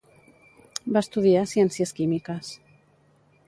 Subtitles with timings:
[0.95, 2.53] Va estudiar ciències químiques.